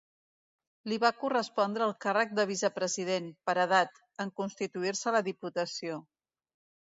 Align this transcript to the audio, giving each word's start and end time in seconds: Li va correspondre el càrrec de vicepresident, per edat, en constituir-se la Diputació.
Li 0.91 0.95
va 1.01 1.09
correspondre 1.23 1.83
el 1.87 1.93
càrrec 2.05 2.31
de 2.39 2.45
vicepresident, 2.51 3.29
per 3.49 3.55
edat, 3.65 4.01
en 4.25 4.33
constituir-se 4.41 5.13
la 5.17 5.25
Diputació. 5.31 6.01